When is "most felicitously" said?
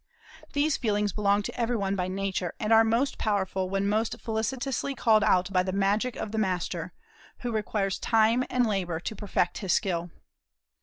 3.87-4.95